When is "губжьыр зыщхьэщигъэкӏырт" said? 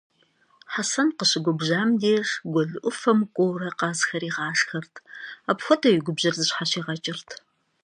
6.05-7.29